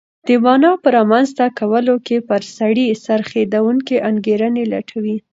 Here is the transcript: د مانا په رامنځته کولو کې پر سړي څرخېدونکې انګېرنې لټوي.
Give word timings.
د 0.27 0.29
مانا 0.43 0.71
په 0.81 0.87
رامنځته 0.97 1.45
کولو 1.59 1.95
کې 2.05 2.17
پر 2.29 2.41
سړي 2.57 2.87
څرخېدونکې 3.05 3.95
انګېرنې 4.09 4.63
لټوي. 4.73 5.17